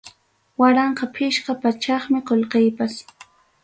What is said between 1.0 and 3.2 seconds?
pichqa pachakmi qollqeypas.